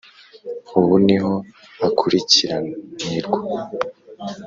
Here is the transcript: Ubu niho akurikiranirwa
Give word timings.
Ubu 0.79 0.95
niho 1.05 1.33
akurikiranirwa 1.87 3.39